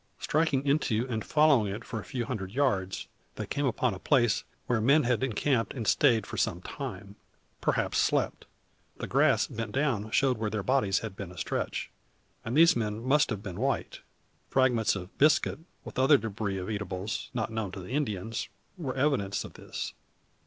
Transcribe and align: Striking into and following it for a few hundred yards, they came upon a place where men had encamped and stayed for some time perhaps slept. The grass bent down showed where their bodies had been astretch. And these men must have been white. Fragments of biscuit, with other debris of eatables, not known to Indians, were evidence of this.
Striking 0.19 0.65
into 0.65 1.05
and 1.11 1.23
following 1.23 1.71
it 1.71 1.85
for 1.85 1.99
a 1.99 2.03
few 2.03 2.25
hundred 2.25 2.49
yards, 2.53 3.07
they 3.35 3.45
came 3.45 3.67
upon 3.67 3.93
a 3.93 3.99
place 3.99 4.43
where 4.65 4.81
men 4.81 5.03
had 5.03 5.21
encamped 5.21 5.75
and 5.75 5.85
stayed 5.87 6.25
for 6.25 6.37
some 6.37 6.59
time 6.59 7.17
perhaps 7.61 7.99
slept. 7.99 8.47
The 8.97 9.05
grass 9.05 9.45
bent 9.45 9.73
down 9.73 10.09
showed 10.09 10.39
where 10.39 10.49
their 10.49 10.63
bodies 10.63 11.01
had 11.05 11.15
been 11.15 11.29
astretch. 11.31 11.89
And 12.43 12.57
these 12.57 12.75
men 12.75 12.99
must 13.03 13.29
have 13.29 13.43
been 13.43 13.59
white. 13.59 13.99
Fragments 14.49 14.95
of 14.95 15.15
biscuit, 15.19 15.59
with 15.85 15.99
other 15.99 16.17
debris 16.17 16.57
of 16.57 16.67
eatables, 16.67 17.29
not 17.35 17.51
known 17.51 17.71
to 17.73 17.87
Indians, 17.87 18.49
were 18.79 18.95
evidence 18.95 19.43
of 19.43 19.53
this. 19.53 19.93